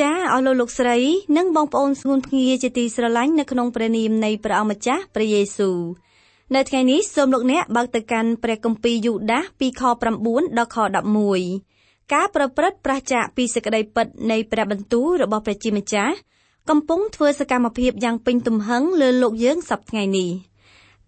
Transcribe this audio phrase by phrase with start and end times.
[0.00, 0.98] ចាអស់លោកលោកស្រី
[1.36, 5.78] និងបងប្អូនស្ងួនភ្ងាជាទីស្រឡាញ់នៅក្នុងព្រះនាមនៃព្រះអង្គម្ចាស់ព្រះយេស៊ូវ
[6.54, 9.82] នៅថ្ងៃនេះសូមលោកអ្នកបើកទៅកាន់ព្រះគម្ពីរយូដាសពីខ
[10.20, 10.76] 9ដល់ខ
[11.44, 16.14] 11ការប្រព្រឹត្តប្រឆាចពីសេចក្តីពិតនៃព្រះបន្ទូលរបស់ព្រះជាម្ចាស់
[16.70, 20.30] កំពុងធ្វើសកម្មភាពយ៉ាងពេញទំហឹងលើលោកយើងសប្តាហ៍ថ្ងៃនេះ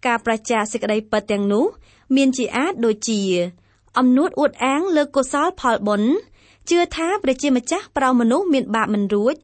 [0.05, 1.65] ការប្រឆាចសេចក្តីពិតទាំងនោះ
[2.15, 3.21] មានជាអាចដូចជា
[3.97, 6.11] អំនួតអួតអាងលើកុសលផលបុណ្យ
[6.69, 9.35] ជឿថាព្រះជាម្ចាស់ប្រោមនុស្សមានបាបមិនរួច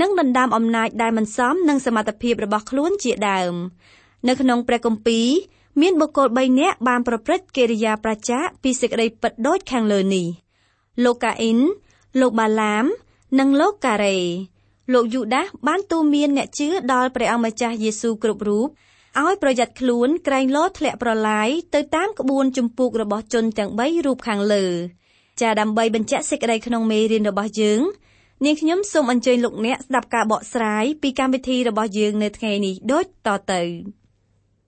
[0.00, 3.54] និងដណ្ដើមអំណាចដែលមិនសមនឹងសមត្ថភាពរបស់ខ្លួនជាដើម
[4.28, 5.28] នៅក្នុងព្រះគម្ពីរ
[5.80, 10.26] មានបុគ្គល3នាក់បានប្រព្រឹត្តកិរិយាប្រឆាចពីសេចក្តីពិតដូចខាងលើនេះ
[11.04, 11.58] លោកកាអ៊ីន
[12.20, 12.84] លោកបាឡាម
[13.38, 14.18] និងលោកការ៉េ
[14.92, 18.68] លោកយូដាសបានទូន្មានអ្នកជឿដល់ព្រះអង្គម្ចាស់យេស៊ូវគ្រប់រូប
[19.20, 24.66] ឲ្យប្រយ័ត្នខ្លួនក្រែងលោធ្លាក់ប្រឡាយទៅតាមក្បួនជំពូករបស់ជនទាំង3រូបខាងលើ
[25.40, 27.80] ចាដើម្បីបញ្ជាក់សេចក្តីក្នុងមេរៀនរបស់យើង
[28.44, 33.62] នាងខ្ញុំសូមអញ្ជើញលោកអ្នកស្ដាប់ការបកស្រាយពីកម្មវិធីរបស់យើងនៅថ្ងៃនេះដូចតទៅ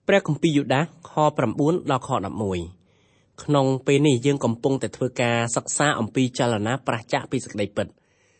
[0.07, 1.11] ព្រះគម្ពីរយូដាសខ
[1.53, 7.87] 9ដល់ខ11ក្នុងពេលនេះយើងកំពុងតែធ្វើការសិក្សាអំពីចលនាប្រះចាក់ពីសេចក្តីពិត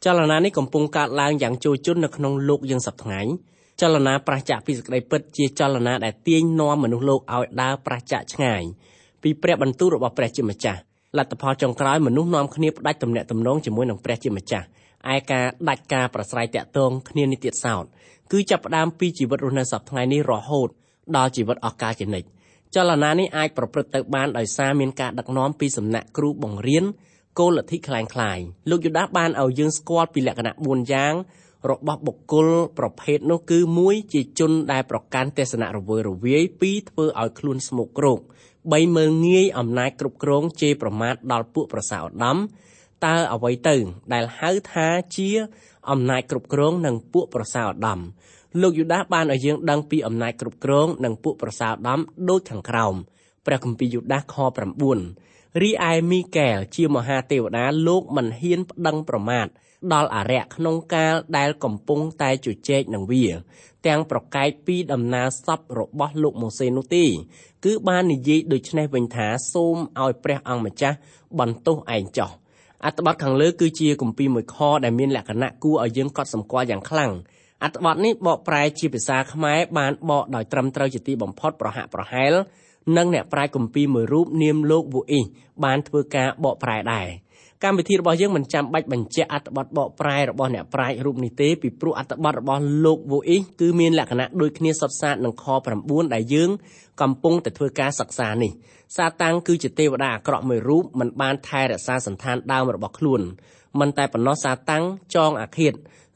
[0.06, 3.32] ចលនានេះកំពុងកើតឡើងយ៉ាងជោគជ័យនៅក្នុងលោកយើងសប្តាហ៍
[3.82, 8.64] ចលនាប្រះចាក់ពីសេចក្តីពិតជាចលនាដែលទាញនាំមនុស្សលោកឲ្យដើរប្រះចាក់ឆ្ងាយ
[9.24, 10.80] ពីព្រះបន្ទូលរបស់ព្រះជាម្ចាស់
[11.19, 14.67] លទ្ធផលចុងក្រោយមនុស្សនាំគ្នាផ្ដាច់ទំនាក់ទំនងជាមួយនឹងព្រះជាម្ចាស់
[15.15, 17.85] ឯការដាច់ការប្រស្រ័យតាក់ទងគ្នានេះទៀតសោត
[18.33, 20.69] គឺចាប់ផ្ដើមពីជីវិតរស់នៅសប្តាហ៍ថ្ងៃនេះរហូត
[21.17, 22.29] ដល់ជីវិតអស់កលជានិច្ច
[22.75, 26.85] ចលនានេះអាចប្រព្រឹត្តទៅបានដោយសារមានការដឹកនាំពីសំណាក់គ្រូបង្រៀន
[27.39, 28.39] គោលលទ្ធិคล้ายคล้าย
[28.71, 31.15] លោកយូដាសបានឲ្យយើងស្គាល់ពីលក្ខណៈ4យ៉ាង
[31.71, 38.21] របស់បុគ្គលប្រភេទនោះគឺ1ជាជនដែលប្រកាន់ទស្សនៈរវើរវាយ2ធ្វើឲ្យខ្លួនស្មុគគ្រោក
[38.74, 42.38] 3មើលងាយអំណាចគ្រប់គ្រងជេរប្រមាថដល់ពួកប្រសាឧត្តម
[43.06, 43.76] តើអ្វីទៅ
[44.14, 45.30] ដែលហៅថាជា
[45.90, 48.00] អំណាចគ្រប់គ្រងនិងពួកប្រសាឧត្តម
[48.62, 52.00] លោកយូដាសបានឲ្យយើងដឹងពីអំណាចគ្រប់គ្រងនិងពួកប្រសាឧត្តម
[52.30, 52.96] ដូចខាងក្រោម
[53.46, 54.38] ព្រះគម្ពីរយូដាសខ
[55.00, 59.48] 9រីឯមីកែលជាមហាទេវតាលោកមិនហ៊ានប្តឹងប្រមាថ
[59.94, 63.26] ដល់អរិយក្នុងកាលដែលកំពុងតែជជែកនឹងវា
[63.88, 67.06] ទាំងប្រកែកពីដំណើរសពរបស់លោកម៉ូសេនោះទេ
[67.66, 70.98] គឺបាននិយាយដូចនេះវិញថាសូមឲ្យព្រះអង្គម្ចាស់
[71.40, 72.32] បន្ទោសឯងចោះ
[72.86, 77.12] អត្ថបទខាងលើគឺជាគម្ពីរមួយខដែលមានលក្ខណៈគួរឲ្យយើងកត់សម្គាល់យ៉ាងខ្លាំង
[77.64, 82.34] អត្ថបទនេះបកប្រែជាភាសាខ្មែរបានបកដោយត្រឹមត្រូវជាទីបំផុតប្រហាក់ប្រហែល
[82.98, 85.26] និងអ្នកប្រាជ្ញគម្ពីរមួយរូបនាមលោកវូអ៊ីស
[85.64, 87.08] បានធ្វើការបកប្រែដែរ
[87.66, 95.46] កម្មវិធីរបស់យើងមិនចាំបាច់បញ្ជាក់អត្ថបទបកប្រែរបស់អ្នកប្រាជ្ញរូបនេះទេពីព្រោះអត្ថបទរបស់លោកវូអ៊ីសគឺមានលក្ខណៈដូចគ្នាសុទ្ធសាធនឹងខ
[95.80, 96.50] 9ដែលយើង
[97.02, 98.52] កំពុងតែធ្វើការសិក្សានេះ
[98.98, 103.22] សាតាំងគឺជាទេវតាអាក្រក់មួយរូបមិនបានថែរក្សាសន្តានដើមរបស់ខ្លួន
[103.80, 104.84] មិនតែប៉ុណ្ណោះសាតាំង
[105.16, 105.74] ចងអាឃាត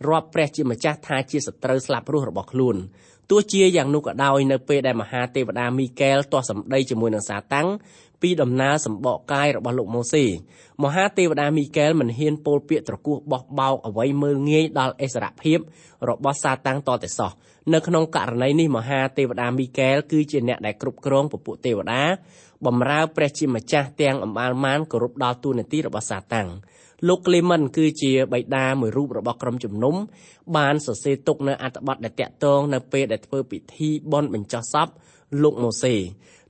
[0.08, 2.76] រាប់ព្រះជាម្ចាស់ថាជាសត្រូវស្លាប់រស់របស់ខ្លួន
[3.30, 7.68] ទោះជាយ៉ាងនោះក៏ដោយនៅពេលដែលមហាទេវតាមីកែលទាស់សម្ដីជាមួយនឹងសាតាំង
[8.22, 10.25] ពីដំណើរសម្បកកាយរបស់លោកម៉ូសេ
[10.84, 15.59] មហាទេវតាមីកែលមិនហ៊ានពោលពាក្យត្រគោះបោះបោកអ្វីមើលងាយដល់អិសរភាព
[16.09, 17.31] របស់សាតាំងតតែសោះ
[17.74, 22.03] នៅក្នុងករណីនេះមហាទេវតាមីកែលគឺជាអ្នកដែលគ្រប់គ្រងពពួកទេវតា
[22.66, 26.49] បំរើព្រះជាម្ចាស់ទាំងអំបាលម៉ានគោរពដល់ទូនាទីរបស់សាតាំង
[27.08, 29.96] លោកក្លេមិនគឺជាបិតាមួយរូបរបស់ក្រុមជំនុំ
[30.58, 34.88] បានសរសេរទុកនៅអត្ថបទដែលតាក់ទងនៅពេលដែលធ្វើពិធីបុណ្យបញ្ចុះសព
[35.41, 35.96] លោកម៉ូសេ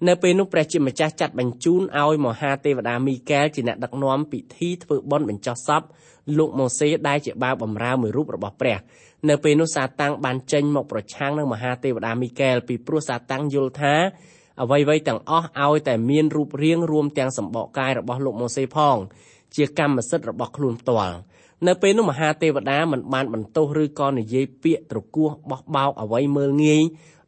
[0.07, 5.81] នៅពេលនោះព្រះជាម្ចាស់ចាត់បញ្ជូនឲ្យមហាទេវតាមីកែលជាអ្នកដឹកនាំពិធីធ្វើបុណ្យបញ្ចុះសព
[6.37, 8.77] លោកម៉ូសេដែលជាបាវបំរើមួយរូបរបស់ព្រះ
[9.29, 13.95] នៅពេលនោះសាតាំងបានចេញមកប្រឆាំងនឹងមហាទេវតាមីកែលពីព្រោះសាតាំងយល់ថា
[14.61, 18.97] អ្វីៗទាំងអស់ឲ្យតែមានរូបរាងរួមទាំងសម្បកកាយរបស់លោកម៉ូសេផង
[19.55, 21.17] ជាកម្មសិទ្ធិរបស់ខ្លួនផ្ទាល់
[21.67, 26.83] នៅពេលនោះមហាទេវតាមិនបានបន្ទោសឬក៏និយាយពាក្យត្រគោះបោះបោកអ្វីមើលងាយ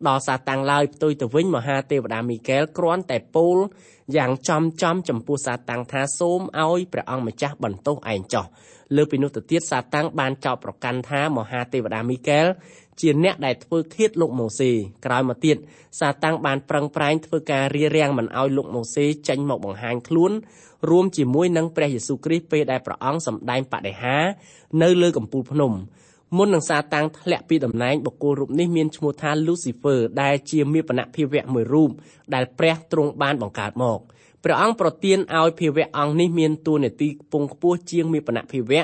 [0.07, 3.57] ដល់សាតាំងឡើយផ្ទុយទៅវិញមហាទេវតាមីកែលគ្រាន់តែពោល
[4.17, 8.45] យ៉ាងចំចំចំពោះសាតាំងថាសូមឲ្យព្រះអង្គម្ចាស់បន្ទោសឯងចោះ
[8.95, 12.47] លើពីនោះទៅទៀតសាតាំងបានចោទប្រកាន់ថាមហាទេវតាមីកែល
[13.01, 14.71] ជាអ្នកដែលធ្វើឃាតលោកម៉ូសេ
[15.05, 15.57] ក្រោយមកទៀត
[15.99, 20.31] សាតាំងបានប្រឹងប្រែងធ្វើការរារាំងមិនឲ្យលោកម៉ូសេចេញមកបង្ហាញខ្លួន
[20.89, 24.17] រួមជាមួយនឹងព្រះយេស៊ូវគ្រីស្ទពេលដែលព្រះអង្គសម្ដែងបដិហា
[24.81, 25.71] នៅលើកំពូលភ្នំ
[26.37, 31.89] មុននឹងសាតាំងធ្លាក់ពីតំណែងបុគ្គលរូបនេះមានឈ្មោះថា Lucifer ដែលជាមេបនភាវៈមួយរូប
[32.33, 33.99] ដែលព្រះទ្រង់បានបង្កើតមក
[34.43, 38.83] ព្រះអង្គប្រទានឲ្យភាវៈអង្គនេះមានតួនាទីខ្ពង់ខ្ពស់ជាងមេបនភាវៈ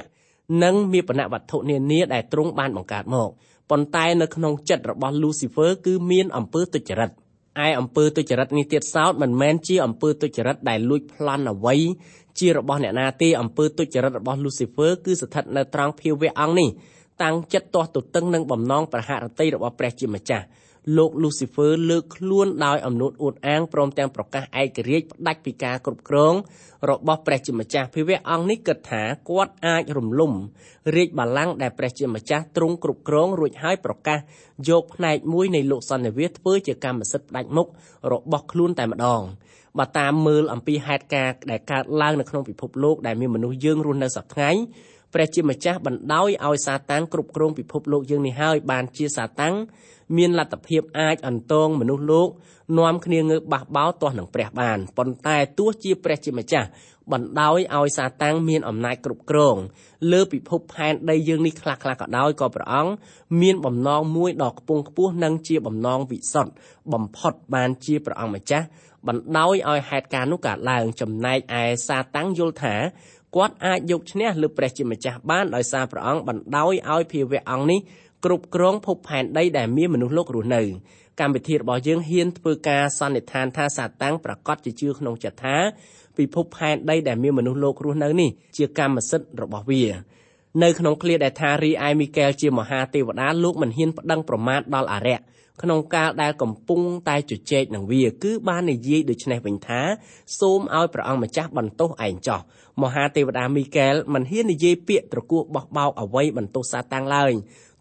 [0.63, 3.29] និងមេបនវត្ថុនានាដែលទ្រង់បានបង្កើតមក
[3.69, 7.11] ប៉ុន្តែនៅក្នុងចិត្តរបស់ Lucifer គឺមានអំពើទុច្ចរិត
[7.65, 11.75] ឯអំពើទុច្ចរិតនេះទៀតសោតមិនមែនជាអំពើទុច្ចរិតដែលលួចប្លន់អ្វី
[12.39, 16.69] ជារបស់អ្នកណាទេអំពើទុច្ចរិតរបស់ Lucifer គឺស្ថិតនៅត្រង់ភាវៈអង្គនេះ
[17.23, 20.45] តាំងចិត្តទាស់ទទឹងនឹងបំណងប្រហារតីរបស់ព្រះជាម្ចាស់
[20.97, 26.33] លោក Lucifer លើកខ្លួនដោយអំនួតអួតអាងព្រមទាំងប្រកាសឯករាជ្យផ្ដាច់ពីការគ្រប់គ្រង
[26.89, 30.31] របស់ព្រះជាម្ចាស់ភាវៈអង្គនេះគិតថាគាត់អាចរំលំ
[30.95, 34.19] រាជបល្ល័ង្កដែលព្រះជាម្ចាស់ទ្រង់គ្រប់គ្រងរួចហើយប្រកាស
[34.69, 37.67] យកផ្នែកមួយនៃលោកសន្និវាសធ្វើជាកម្មសិទ្ធិផ្ដាច់មុខ
[38.11, 39.21] របស់ខ្លួនតែម្ដង
[39.77, 44.61] បើតាមមើលអំពីហេតុការណ៍ដែលកើតឡើងនៅក្នុងពិភពលោកដែលមានមនុស្សយើងរស់នៅសប្តាហ៍
[45.13, 49.55] ព្រះជាម្ចាស់បណ្ដោយឲ្យសាតាំងគ្រប់គ្រងពិភពលោកយើងនេះហើយបានជាសាតាំង
[50.17, 52.29] មានលទ្ធភាពអាចអន្តងមនុស្សលោក
[52.77, 56.67] នាំគ្នាងើបបះបោទាស់នឹងព្រះបានប៉ុន្តែទោះជាព្រះជាម្ចាស់
[57.11, 59.55] បណ្ដោយឲ្យសាតាំងមានអំណាចគ្រប់គ្រង
[60.11, 62.91] លើពិភពផែនដីយើងនេះខ្លះៗក៏ដោយក៏ព្រះអង្គ
[63.41, 66.51] មានបំណងមួយដ៏ខ្ពង់ខ្ពស់និងជាបំណងវិសុទ្ធ
[66.93, 68.65] បំផុតបានជាព្រះអង្គម្ចាស់
[69.07, 72.75] បណ្ដោយឲ្យហេតុការណ៍នោះកើតឡើងចំណែកឯសាតាំងយល់ថា
[73.37, 77.79] គាត់អាចយកឈ្នះលើព្រះជាម្ចាស់បានដោយសារព្រះអង្គបណ្ដោយឲ្យភាវៈអង្គនេះ
[78.25, 80.61] គ្រប់គ្រងភពផែនដីដែលមានមនុស្សលោករស់នៅ
[81.19, 85.55] កម្មវិធីរបស់យើងហ៊ានធ្វើការសន្និដ្ឋានថាសាតាំងប្រកាសជាជឿក្នុងចិត្តថា
[86.17, 89.83] ពិភពផែនដីដែលមានមនុស្សលោករស់នៅនេះជាកម្មសិទ្ធិរបស់វា
[90.63, 95.23] នៅក្នុងឃ្លាដែលថារីឯមីកែលជាមហាទេវតាលោកមិនហ៊ានប្តឹងប្រមាថដល់អារក្ស
[95.61, 99.81] ក្នុងកាលដែលកំពុងតែជជែកនឹងវាគឺបាននិយាយដូចនេះវិញថា
[100.39, 102.39] សូមឲ្យព្រះអង្គម្ចាស់បន្ទោសឯងចោះ
[102.83, 107.33] មហាទេវតាមីកែលមិនហ៊ាននិយាយពាក្យត្រគោះបោះបោកអ្វីបន្ទោសសាតាំងឡើយ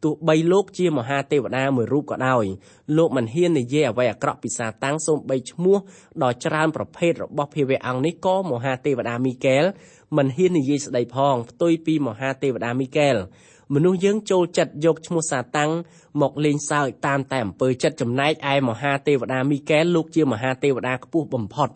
[0.05, 2.45] ទោះបីលោកជាមហាទេវតាមួយរូបក៏ដោយ
[2.97, 5.77] លោកមិនហ៊ាននិយាយអ្វីអាក្រក់ពីសាតាំងសូម្បីឈ្មោះ
[6.23, 9.65] ដ៏ច្រើនប្រភេទរបស់ភាវៈអង្គនេះក៏មហាទេវតាមីកែល
[10.17, 13.17] មិនហ៊ាននិយាយស្ដីផងផ្ទុយពីមហាទេវតាមីកែល
[13.75, 15.71] មនុស្សយើងចូលចិត្តយកឈ្មោះសាតាំង
[16.23, 21.69] មកលេងសើចតាមតែអំពើចិត្តចំណែកឯមហាទេវតាមីកែលលោកជាមហាទេវតាខ្ពស់បំផុត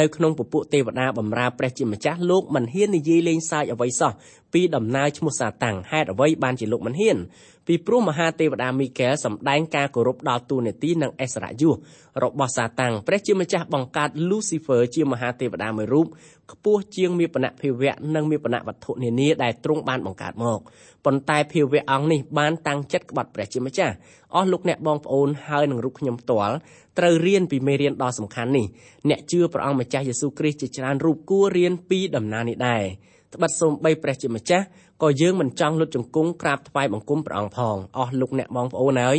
[0.00, 4.12] នៅក្នុងពពួកទេវតាបម្រើព្រះជាម្ចាស់លោកមិនហ៊ាននិយាយលេងសើចអ្វីសោះ
[4.54, 7.18] ពីដំណើរឈ្មោះសាតាំងហេតុអ្វីបានជាលោកមិនហ៊ាន
[7.66, 11.74] ពីព្រោះមហាទេវតាមីកែលសម្ដែងការគោរពដល់ទូនាទីនិងអិសរយុស
[12.22, 16.06] របស់សាតាំងព្រះជាម្ចាស់បង្កើត Lucifer ជាមហាទេវតាមួយរូប
[16.52, 20.58] ខ្ពស់ជាងមេបនភាវៈនិងមេបនវត្ថុនានាដែលទ្រង់បានបង្កើតមក
[21.04, 23.94] ប៉ុន្តែភាវៈអង្គនេះបានតាំងចិត្តក្បត់ព្រះជាម្ចាស់
[24.34, 26.54] អស់លោកអ្នកបងប្អូនហើយនឹងរូបខ្ញុំផ្ទាល់
[26.98, 28.66] ត្រូវរៀនពីមេរៀនដ៏សំខាន់នេះ
[29.08, 32.84] អ្នកជឿព្រះអង្គម្ចាស់យេស៊ូវគ្រីស្ទជាច្រើនរូបគួររៀនពីដំណើរនេះដែរ
[33.34, 34.64] ត្បិតសូម្បីព្រះជាម្ចាស់
[35.02, 39.18] ក៏យើងមិនចង់លុតជង្គង់ក្រាបថ្វាយបង្គំព្រះអង្គផងអស់លោកអ្នកបងប្អូនហើយ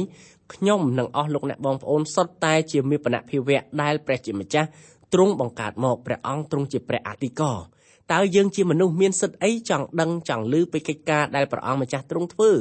[0.53, 4.67] ខ្ញុំនិងអស់លោកអ្នកបងប្អូនសុទ្ធតែជាមេបនភាវៈដែលព្រះជាម្ចាស់
[5.13, 7.59] ទ្រង់បង្កើតមកព្រះអង្គទ្រង់ជាព្រះអធិការ
[8.13, 12.51] តើយើងជាមនុស្សមានសិទ្ធិអីចង់ដឹងចង់ឮពីកិច្ចការដែលព្រះអង្គម្ចាស់ទ្រង់ធ្វើ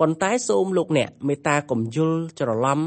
[0.00, 2.80] ប៉ុន្តែសូមលោកអ្នកមេត្តាកុំយល់ច្រឡំ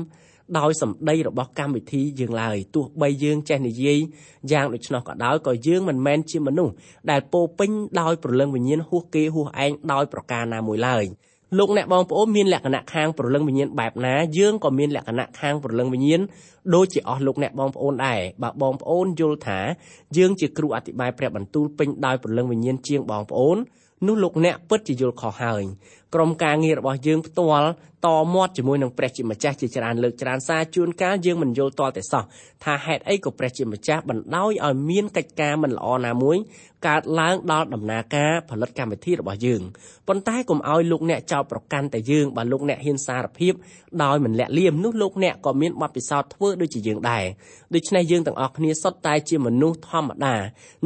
[0.58, 4.00] ដោយសម្ដីរបស់កម្មវិធីយើងឡើយទោះបីយើងចេះនិយាយ
[4.52, 6.74] យ៉ាងដូច្នោះក៏ដោយក៏យើងមិនមែនជាមនុស្ស
[7.12, 7.70] ដែលពោពេញ
[8.02, 11.06] ដោយព្រលឹងវិញ្ញាណហួសគេហួសឯងដោយប្រការណាមួយឡើយ
[11.58, 16.22] លោកអ្នកបងប្អូនមានលក្ខណៈខាងព្រលឹងវិញ្ញាណបែបណាយើងក៏មានលក្ខណៈខាងព្រលឹងវិញ្ញាណ
[16.76, 19.60] ដូចជាអស់លោកអ្នកបងប្អូនដែរបើបងប្អូនយល់ថា
[20.18, 23.58] យើងជាគ្រូអធិប្បាយព្រះបន្ទូលពេញដោយព្រលឹងវិញ្ញាណជាងបងប្អូន
[24.08, 25.64] នោះលោកអ្នកពិតជាយល់ខុសហើយ
[26.16, 27.70] ក្រុមការងាររបស់យើងផ្ទាល់
[28.08, 32.24] តមាត់ជាមួយនឹងព្រះជាម្ចាស់ជាច្រើនលើកច្រើនសារជួនកាលយើងមិនយល់ទាល់តែសោះ
[32.64, 36.38] ថាហេតុអីក៏ព្រះជាម្ចាស់បណ្ដោយឲ្យមានកិច្ចការមិនល្អណាមួយ
[36.88, 39.62] កើតឡើងដល់ដំណើរការផលិតកម្មវិធីរបស់យើង
[40.08, 43.54] ប៉ុន្តែកុំឲ្យលោកអ្នកចោទប្រកាន់តែយើងបើលោកអ្នកហ៊ានសារភាព
[44.04, 47.24] ដោយមិនលាក់លៀមនោះលោកអ្នកក៏មានបទពិសោធន៍ធ្វើដូចជាយើងដែរ
[47.76, 50.36] ដូច្នេះយើងទាំងអស់គ្នាសុទ្ធតែជាមនុស្សធម្មតា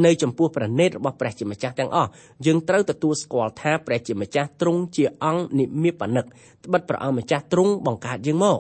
[0.06, 2.10] នៅចំពោះព្រះនេតរបស់ព្រះជាម្ចាស់ទាំងអស់
[2.46, 6.26] យើងត្រូវទទួលស្គាល់ថាព្រះជាម្ចាស់ទ្រង់ជាអង្គនិមិបនិក
[6.66, 8.60] ត្បិតព្រះអង្គម្ចាស់ទ្រង់បង្កើតយើងមក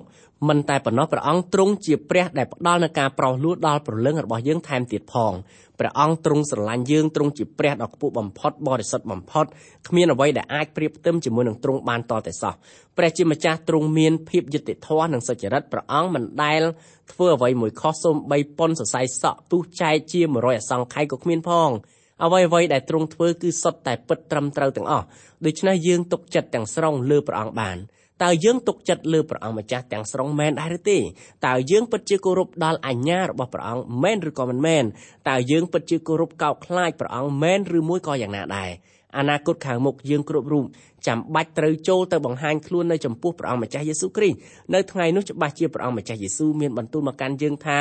[0.50, 5.34] មិនតែប៉ុណ្ណោះព្រះអង្គទ្រង់ជាព្រះដែលផ្ដល់នូវការប្រោសលួដល់ព្រលឹងរបស់យើងថែមទៀតផង
[5.80, 9.46] ព្រះអង្គទ្រង់ស្រឡាញ់យើងទ្រង់ជាព្រះដ៏ខ្ពស់បំផុតបរិសុទ្ធបំផុត
[9.88, 12.54] គ្មានអ្វីដែលអាចប្រៀបផ្ទឹមជាមួយនឹងទ្រង់បានតតែសោះ
[12.98, 16.62] ព្រះជាម្ចាស់ទ្រង់មានភាពយុត្តិធម៌និងសុចរិតព្រះអង្គមិនដែល
[17.12, 21.70] ធ្វើអ្វីមួយខុសសូម្បីប៉ុនសរសៃសក់ទុះចែកជា100អសង្ខ័យក៏គ្មានផង
[22.24, 25.06] អ្វីអ្វីដែលទ្រង់ធ្វើគឺសុទ្ធតែពិតត្រឹមត្រូវទាំងអស់
[25.46, 27.78] ដូច្នេះយើងទុកចិត្តទាំងស្រុងលើព្រះអង្គបាន
[28.24, 30.98] តើយើងទុកចិត្តលើព្រះអង្គម្ចាស់ទាំងស្រុងមែនដែរឬទេ
[31.48, 34.84] តើយើងពិតជាគោរពដល់អាជ្ញារបស់ព្រះអង្គមែនឬក៏មិនមែន
[35.30, 38.72] តើយើងពិតជាគោរពកោតខ្លាចព្រះអង្គមែនឬមួយក៏យ៉ាងណាដែរ
[39.18, 40.66] អនាគតខាងមុខយើងគ្រប់រូប
[41.08, 44.38] ចាំបាច់ត្រូវចូលទៅបង្ហាញខ្លួននៅចំពោះព្រះអង្គម្ចាស់យេស៊ូវគ្រីស្ទ
[44.74, 47.80] នៅថ្ងៃនោះច្បាស់ជាព្រះអង្គម្ចាស់យេស៊ូវមានបន្ទូលមកកាន់យើងថា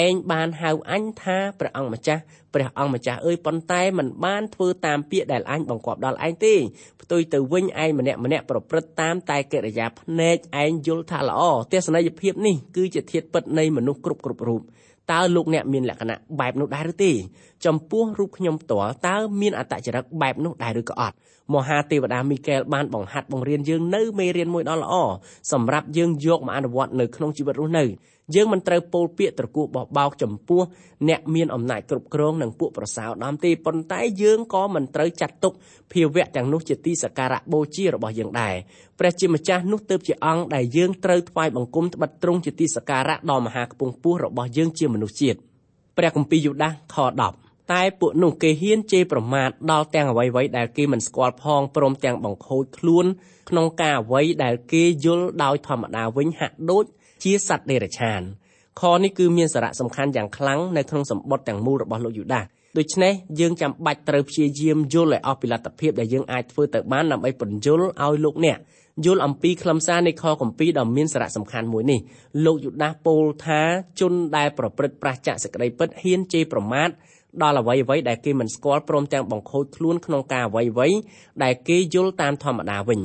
[0.00, 2.22] ឯងបានហៅអញថាព្រះអង្គម្ចាស់
[2.54, 6.54] ព្រះអង្គម្ចាស់អើយប៉ុន្តែมันបានធ្វើតាមពាក្យដែលអញបង្គាប់ដល់ឯងទេ
[7.02, 11.40] ផ្ទុយទៅវិញឯងម្នាក់ម្នាក់ប្រព្រឹត្តតាមតែកិរិយាភ្នែកឯងយល់ថាល្អ
[11.72, 14.62] ទស្សនីយភាពនេះគឺជាធាតុពិតនៃមនុស្សគ្រប់គ្រប់រូប
[15.12, 17.12] តើលោកអ្នកមានលក្ខណៈបែបនោះដែរឬទេ
[17.66, 21.16] ចំពោះរូបខ្ញុំផ្ទាល់តើមានអត្តចរិតបែបនោះដែរឬក៏អត់
[21.54, 24.94] មហាទេវតាមីកែលបានបង្ហាត់បង្រៀនយើងនៅមេរៀនមួយដ៏ល្អ
[25.52, 27.84] សម្រាប់យើងយកមកអនុវត្តនៅក្នុងជីវិតរស់នៅ
[28.34, 30.62] យើងមិនត្រូវពោលពាក្យត្រគោះបោះបោកចំពោះ
[31.08, 35.52] អ្នកមានអំណាចគ្រប់គ្រងនិងពួកប្រសើរដំទេប៉ុន្តែយើងក៏មិនត្រូវចាត់ទុក
[35.92, 38.54] ភាវៈទាំងនោះជាទីសក្ការៈបូជារបស់យើងដែរ
[38.98, 45.38] ព្រះជាម្ចាស់នោះទើបជាអង្គដែលយើងត្រូវថ្វាយបង្គំត្បិតទ្រង់ជាទីសក្ការៈដ៏មហាខ្ពង់ខ្ពស់របស់យើងជាមនុស្សជាតិ
[45.98, 46.96] ព្រះគម្ពីរយូដាសខ
[47.36, 53.06] 10តែពួកនោះគេហ៊ានជេរប្រមាថដល់ទាំងអ្វីៗដែលគេមិនស្គាល់ផងព្រមទាំងបង្ខូចខ្លួន
[53.48, 56.84] ក្នុងការអ្វីដែលគេយល់ដោយធម្មតាវិញហាក់ដូច
[57.22, 58.22] ជាសត្វដេរឆាន
[58.80, 62.40] ខនេះគឺមានសារៈសំខាន់យ៉ាងខ្លាំងនៅក្នុងសម្បត្តិទាំងមូលរបស់លោកយូដា
[62.78, 68.58] ដូច្នេះយើងចាំបាច់ត្រូវព្យាយាមយល់ឲ្យអស់ពីលទ្ធភាពដែលយើងអាចធ្វើទៅបានដើម្បីពន្យល់ឲ្យលោកអ្នក
[69.04, 72.00] យល់អំពីខ្លឹមសារនៃខគម្ពីរដ៏មានសារៈសំខាន់មួយនេះ
[72.44, 73.60] លោកយូដាសពោលថា
[74.00, 76.88] ជនដែលប្រព្រឹត្តប្រឆាចសេចក្តីពិតហ៊ានជេរប្រមាថ
[77.42, 80.88] ដល់អ្វីអ្វីដែលគេមិនស្គាល់ព្រមទាំងបង្ខូចខ្លួនក្នុងការអ្វីអ្វី
[81.42, 83.00] ដែលគេយល់តាមធម្មតាវិញ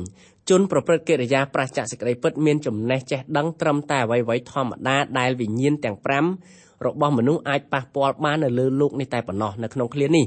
[0.50, 5.96] ជនប្រព្រឹត្តកិរិយាប្រឆាចសេចក្តីពិតមានចំណេះចេះដឹងត្រឹមតែអ្វីៗធម្មតាដែលវិញ្ញាណទាំង
[6.40, 10.24] 5របស់មនុស្សអាចប៉ះពាល់បាននៅលើលោកនេះតែប៉ុណ្ណោះនៅក្នុងឃ្លានេះ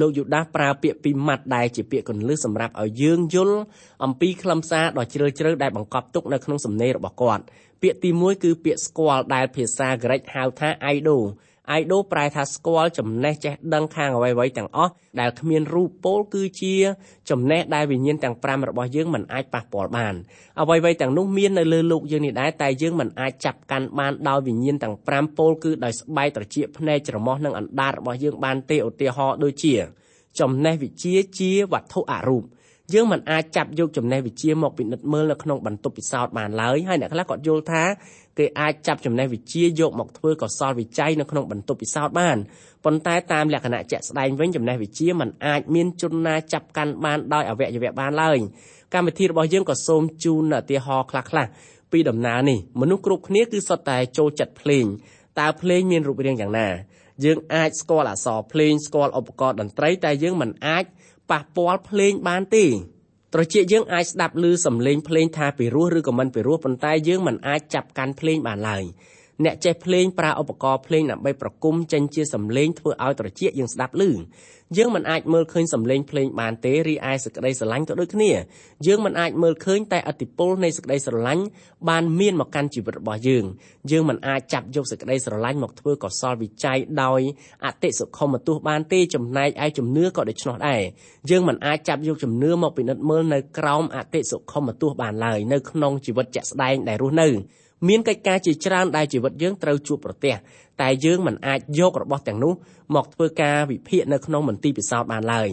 [0.00, 3.58] លោកយូដាសប្រើពាក្យពីរម៉ាត់ដែលជាពាក្យកន្លឹះសម្រាប់ឲ្យយើងយល់
[4.04, 7.42] អំពីខ្លឹមសារដ៏ជ្រាលជ្រៅដែលបង្កប់ទុកនៅក្នុងសំណេររបស់គាត់
[7.82, 11.22] ពាក្យទី1គឺពាក្យស្គាល់ដែលភាសាក្រិកហៅថា idol
[11.78, 16.74] idol ប្រែថាស្គាល់ចំណេះចេះដឹងខាងអ្វីៗទាំងអស់ដែលគ្មានរូបពោលគឺជា
[17.30, 20.14] ចំណេះដែលវិញ្ញាណទាំង5របស់យើងមិនអាចប៉ះពាល់បាន
[20.60, 29.74] អ្វីៗទាំងនោះមាននៅលើលោកយើងនេះដែរតែយើងមិនអាចចាប់កាន់បានដោយវិញ្ញាណទាំង5ពោលគឺដោយស្បែកត្រចៀកភ្នែកច្រមុះនិងអណ្ដាតរបស់យើងបានទេឧទាហរណ៍ដូចជា
[30.40, 32.44] ចំណេះវិជ្ជាជាវត្ថុអរូប
[32.94, 37.82] យើងមិនអាចចាប់យកចំណេះវិជ្ជាមកពិនិត្យមើលនៅក្នុងបន្ទប់ពិសោធន៍បានឡើយហើយអ្នកខ្លះក៏យល់ថា
[38.38, 42.36] គេអាចចាប់ចំណេះវិជ្ជាយកមកធ្វើកសលវិច័យនៅក្នុងបន្ទប់ពិសោធន៍បាន
[42.84, 48.38] ប៉ុន្តែតាមលក្ខណៈជាក់ស្ដែងវិញចំណេះវិជ្ជាមិនអាចមានជនណាចាប់កាន់បានដោយអវយវៈបានឡើយ
[48.94, 51.48] កម្មវិធីរបស់យើងក៏សូមជូនឧទាហរណ៍ខ្លះៗ
[51.92, 54.84] ពីដំណើរនេះមនុស្សគ្រប់គ្នាគឺសុទ្ធតែចូលចិត្តភ្លេង
[55.40, 56.68] តើភ្លេងមានរូបរាងយ៉ាងណា
[57.24, 60.84] យើងអាចស្គាល់អក្សរភ្លេងស្គាល់ឧបករណ៍តន្ត្រីតែយើងមិនអាច
[61.30, 62.64] ប៉ះពាល់ភ្លេងបានទេ
[63.34, 68.84] ត្រចៀកយើងអាចស្ដាប់ឮសំឡេងភ្លេងថាពីរោះឬក៏មិនពីរោះប៉ុន្តែយើងមិនអាចចាប់កាន់ភ្លេងបានឡើយ
[69.44, 74.02] អ្នកចេះភ្លេងប្រើឧបករណ៍ភ្លេងដើម្បីប្រគំចេញជាសំឡេងធ្វើឲ្យត្រចៀកយើងស្ដាប់ឮ
[74.76, 78.32] យើងមិនអាចមើលឃើញសំឡេងភ្លេងបានទេរីឯសេចក្តីស្រឡាញ់ក៏ដូចគ្នា
[78.86, 81.44] យើងមិនអាចមើលឃើញតែអតិពលនៃសេចក្តីស្រឡាញ់
[81.88, 83.44] បានមានមកកាន់ជីវិតរបស់យើង
[83.90, 87.20] យើងមិនអាចចាប់យកសេចក្តីស្រឡាញ់មកធ្វើកុសលវិច័យដោយ
[87.64, 90.82] អតិសុខមទោសបានទេចំណែកឯជំនឿក៏ដូច្នោះដែរ
[91.30, 97.30] យើងមិនអាចចាប់យកជំនឿមកពិនិត្យមើលនៅក្រោមអតិសុខមទោសបានឡើយនៅក្នុងជីវិតជាក់ស្ដែងដែលរស់នៅ
[97.88, 100.34] មានកិច្ចការជាច្រើនដែលជីវិតយើងត្រូវជួបប្រទះ
[100.80, 102.52] តែយើងមិនអាចយករបស់ទាំងនោះ
[102.94, 105.48] មកធ្វើការវិភាគនៅក្នុងមន្ទីរពិសោធន៍បានឡើយ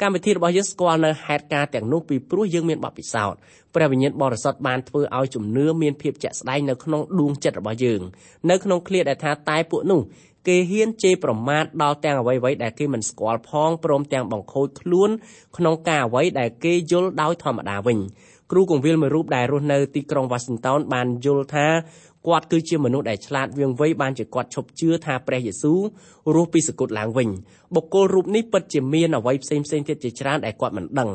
[0.00, 3.38] កម្មវិធីរបស់យើងស្គាល់នៅហេតុការទាំងនោះពីព្រោះយើងមានបទពិសោធន៍
[3.74, 8.00] ព្រះវិញ្ញាណបរិសុទ្ធបានធ្វើឲ្យជំនឿមានភាពជាក់ស្ដែងនៅក្នុងដួងចិត្តរបស់យើង
[8.50, 10.00] នៅក្នុងឃ្លាដែលថាតែពួកនោះ
[10.48, 15.10] គេហ៊ានជេរប្រមាថដល់ទាំងអ្វីៗដែលគេមិនស្គាល់ផងព្រមទាំងបង្ខូចខ្លួន
[15.56, 17.98] ក្នុងការអ្វីដែលគេយល់ដោយធម្មតាវិញ
[18.52, 21.66] គ្រូកងវិលមួយរូបដែលរស់នៅទីក្រុង Washington បានយល់ថា
[22.26, 25.80] គាត់គឺជាមនុស្សដែលឆ្លាតវាងវៃបានជាគាត់ឈប់ជឿថាព្រះយេស៊ូវ
[26.34, 27.28] រស់ពីសគត់ឡើងវិញ
[27.74, 31.10] បុគ្គលរូបនេះពិតជាមានអ្វីផ្សេងផ្សេងទៀតជាច្រើនដែលគាត់មិនដឹង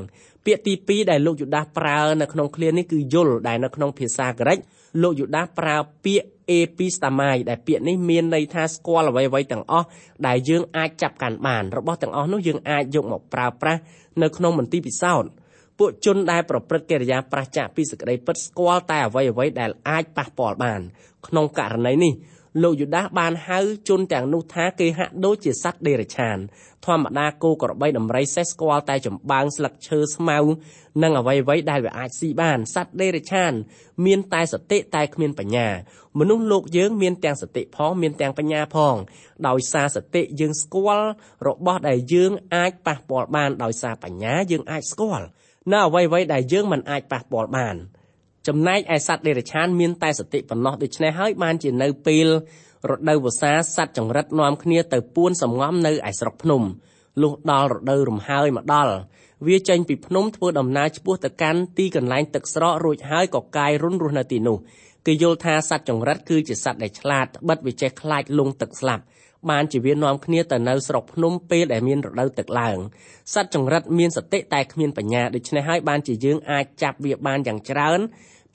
[0.45, 4.57] ពាក្យទី2ដែលលោកយូដាសប្រើនៅក្នុងឃ្លានេះគឺយល់ដែលនៅក្នុងភាសាក្រិក
[5.01, 6.27] លោកយូដាសប្រើពាក្យ
[6.59, 9.87] epistamai ដែលពាក្យនេះមានន័យថាស្គាល់អ្វីៗទាំងអស់
[10.27, 13.81] ដែលយើងអាចចាប់កាន់បានរបស់ទាំងអស់នោះយើងអាចយកមកប្រើប្រាស់
[14.21, 15.29] នៅក្នុងមន្ទីរពិសោធន៍
[15.79, 20.81] ពួកជនដែលប្រព្រឹត្តកិរិយាប្រឆាចពីសេចក្តីពិតស្គាល់តែអ្វីអ្វីដែលអាចប៉ះពាល់បាន
[21.27, 22.13] ក្នុងករណីនេះ
[22.63, 26.37] លោកយូដាសបានហៅជនទាំងនោះថាគេហាក់ដូចជាសត្វដេរឆាន
[26.85, 30.37] ធម្មតាគោក្របីដំរីសេះស្គាល់តែចម្បាំងស្លឹកឈើស្មៅ
[31.03, 33.53] និងអ្វីអ្វីដែលវាអាចស៊ីបានសត្វដេរឆាន
[34.05, 35.67] មានតែសតិតែគ្មានបញ្ញា
[36.19, 38.95] មនុស្សលោកយើងមានទាំងសតិផងមានទាំងបញ្ញាផង
[39.47, 41.09] ដោយសារសតិយើងស្គាល់
[41.47, 45.27] របស់ដែលយើងអាចប៉ះពាល់បានដោយសារបញ្ញាយើងអាចស្គាល់
[45.73, 47.75] នៅអ្វីៗដែលយើងមិនអាចប៉ះពាល់បាន
[48.47, 52.27] ចំណែកឯសត្វដេរឆានមានតែសតិប៉ុណ្ណោះដូច្នេះហើយបានជានៅពេល
[52.89, 56.63] រដូវវស្សាសត្វចង្រិតនាំគ្នាទៅពួនសំងំនៅឯស្រុកភ្នំ
[57.21, 58.93] លុះដល់រដូវរំហើយមកដល់
[59.47, 64.57] វាចេញពីភ្នំធ្វើដំណើរឆ្ពោះទៅកាន់ទីកន្លែងទឹកស្រករួចហើយក៏កាយរុនរស់នៅទីនោះ
[65.05, 69.03] គេយល់ថាសត្វចង្រិតគឺជាសត្វដែលឆ្លាតបិទវាចេះខ្លាចលង់ទឹកស្លាប់
[69.49, 72.77] បានជាវានាំគ្នាទៅនៅស្រុកភ្នំពេលដែលមានរដូវទឹកឡើង
[73.33, 77.99] សត្វចង្រិតមានសតិតែគ្មានបញ្ញាដូច្នេះហើយបានជាយើងអាចចាប់វាបានយ៉ាងច្រើន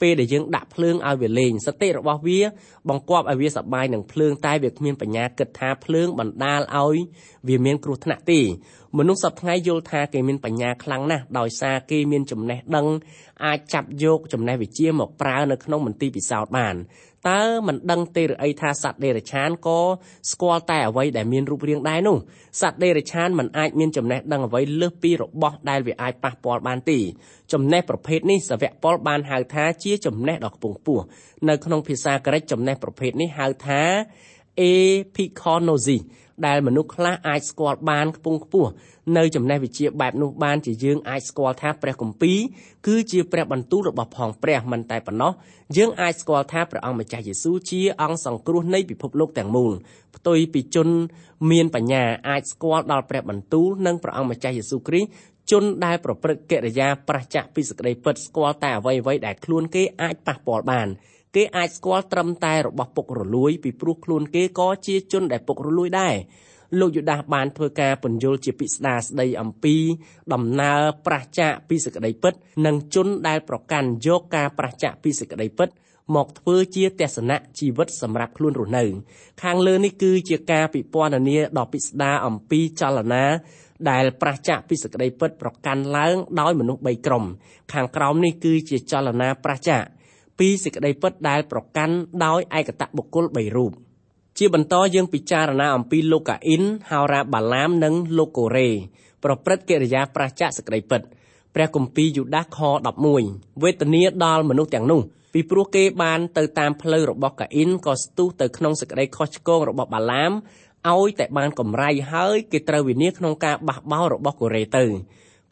[0.01, 2.41] ពេលដែលយើងដាក់ភ្លើងឲ្យវាលេងសតិរបស់វា
[2.89, 6.97] បង្គាប់ឲ្យវាសប្បាយនឹងភ្លើងតែវាគ្មានបញ្ញាគិតថាភ្លើងបណ្ដាលឲ្យ
[7.47, 8.41] វាមានគ្រោះថ្នាក់ទេ
[8.97, 12.87] មនុស្សសពថ្ងៃយល់ថាគេមានបញ្ញាខ្លាំងណាស់ដោយសារគេមានចំណេះដឹង
[13.45, 16.75] អាចចាប់យកចំណេះវិជ្ជាមកប្រើនៅក្នុងមន្ទីរពិសោធន៍បាន
[17.29, 19.79] តើមិនដឹងទេឬអីថាសត្វដេរឆានក៏
[20.31, 22.17] ស្គាល់តែអ្វីដែលមានរូបរាងដែរនោះ
[22.61, 26.99] សត្វដេរឆានមិនអាចមានចំណេះដឹងអ្វីលើសពីរបស់ដែលវាអាចប៉ះពាល់បានទេ
[27.53, 31.03] ចំណេះប្រភេទនេះសាវកប៉ុលបានហៅថាជាចំណេះដ៏ខ្ពង់ខ្ពស់
[31.49, 33.81] នៅក្នុងភាសាក្រិកចំណេះប្រភេទនេះហៅថា
[34.71, 36.01] epikonosis
[36.47, 38.71] ដែលមនុស្សខ្លះអាចស្គាល់បានខ្ពង់ខ្ពស់
[39.17, 42.37] នៅចំណេះវិជ្ជាបែបនោះបានជាយើងអាចស្គាល់ថាព្រះគម្ពីរ
[42.87, 45.31] គឺជាព្រះបន្ទូលរបស់ផងព្រះមិនតែប៉ុណ្ណោះ
[45.77, 49.71] យើងអាចស្គាល់ថាព្រះអង្គម្ចាស់យេស៊ូវជាអង្គសង្គ្រោះនៃពិភពលោកទាំងមូល
[50.15, 50.87] ផ្ទុយពីជន
[51.51, 55.09] មានបញ្ញាអាចស្គាល់ដល់ព្រះបន្ទូលនិងព្រះអង្គម្ចាស់យេស៊ូវគ្រីស្ទ
[55.51, 60.87] ជនដែលប្រព្រឹត្តកិរិយាប្រឆាចពីសក្តីពិតស្គាល់តែអ្វីៗដែលខ្លួនគេអាចប៉ះពាល់បាន
[61.35, 66.15] គេអាចស្គាល់ត្រឹមតែរបស់ពុករលួយពីព្រោះខ្លួនគេក៏ជាជនដែលពុករលួយដែរ
[66.79, 69.75] លោកយូដាសបានធ្វើការពន្យល់ជាពិស្ដារស្ដីអំពី
[70.33, 72.33] ដំណើរប្រះចាកពីសេចក្តីពិត
[72.65, 75.69] និងជនដែលប្រកាន់យកការប្រះចាកពីសេចក្តីពិត
[76.15, 78.83] មកធ្វើជាទស្សនៈជីវិតសម្រាប់ខ្លួនរស់នៅ
[79.43, 83.25] ខាងលើនេះគឺជាការពិពណ៌នាដ៏ពិស្ដារអំពីចលនា
[83.89, 87.23] ដែលប្រះចាកពីសេចក្តីពិតប្រកាន់ឡើងដោយមនុស្ស3ក្រុម
[87.73, 89.83] ខាងក្រោមនេះគឺជាចលនាប្រះចាក
[90.39, 93.71] ពីសេចក្តីពិតដែលប្រកាន់ដោយឯកតបុគ្គល3រូប
[94.37, 98.69] ជាបន្តយើងពិចារណាអំពីលូកាអ៊ីនហោរ៉ាបាឡាមនិងលោកកូរ៉េ
[99.23, 101.01] ប្រព្រឹត្តកិរិយាប្រឆាចសេចក្តីពិត
[101.55, 102.59] ព្រះគម្ពីរយូដាសខ
[103.11, 105.01] 11វេទនាដល់មនុស្សទាំងនោះ
[105.33, 110.31] ពីព្រោះគេបានទៅតាមផ្លូវរបស់កាអ៊ីនក៏ស្ទុះទៅក្នុងសេចក្តីខុសឆ្គងរបស់បាឡាម
[110.91, 114.85] ឲ្យតែបានកម្រៃហើយគេត្រូវវិនាសក្នុងការបះបោររបស់កូរ៉េទៅ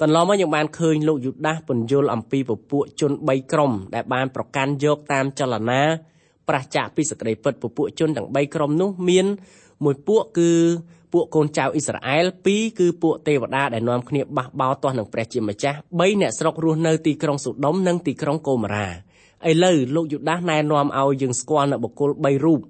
[0.03, 5.81] កន្លងមកយើងបានឃើញលោកយូដាសពន្យល់អំពីពពួកជន3ក្រុមដែលបានប្រកាន់យកតាមចលនា
[6.49, 9.25] ប្រះចាកពីសក្តីពិតពពួកជនទាំង3ក្រុមនោះមាន
[9.83, 10.51] មួយពួកគឺ
[11.13, 18.87] ពួកកូនចៅអ៊ីស្រាអែល2គឺពួកទេវតាដែលនាំគ្នាបះបោទាស់នឹងព្រះជាម្ចាស់3អ្នកស្រុករស់នៅទីក្រុងសូដុំនិងទីក្រុងកូម៉ារ៉ា
[19.49, 22.61] ឥឡូវលោកយូដាសណែនាំឲ្យយើងស្គាល់នៅបុគ្គល3រូប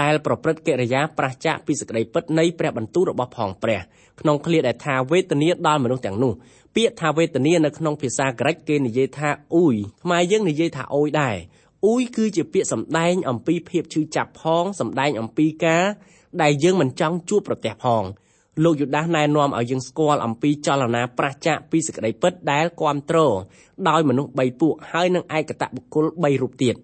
[0.00, 3.80] ដែលប្រព្រឹត្តកិរិយាប្រះចាកពីសក្តីពិតនៃព្រះបន្ទូលរបស់ផងព្រះ
[4.20, 6.32] ក្នុងឃ្លាដែលថាវេទនាដល់មនុស្សទាំងនោះ
[6.76, 11.36] ពាក្យថាវេទនានៅក្នុងភាសាក្រិកគេនិយាយថាអ៊ុយខ្មែរយើងនិយាយថាអុយដែរ
[11.86, 15.84] អ៊ុយគឺជាពាក្យសម្ដែងអំពីភាពឈឺចាប់ផងសម្ដែងអំពីការ
[16.42, 18.02] ដែលយើងមិនចង់ជួបប្រទះផង
[18.64, 23.36] លោកយូដាសណែនាំឲ្យយើងស្គាល់អំពីចលនាប្រះចាកពីសេចក្តីពិតដែលគ្រប់គ្រង
[23.88, 26.74] ដោយមនុស្ស3ពួកហើយនឹងឯកតបុគ្គល3រូបទៀត